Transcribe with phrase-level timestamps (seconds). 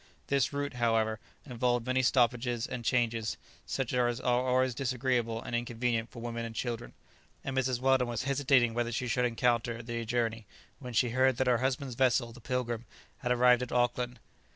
[0.29, 6.09] This route, however, involved many stoppages and changes, such as are always disagreeable and inconvenient
[6.09, 6.93] for women and children,
[7.43, 7.79] and Mrs.
[7.79, 10.47] Weldon was hesitating whether she should encounter the journey,
[10.79, 12.85] when she heard that her husband's vessel, the "Pilgrim,"
[13.19, 14.17] had arrived at Auckland.